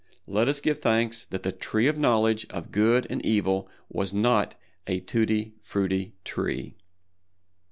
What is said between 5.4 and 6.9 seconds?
Frutti Tree.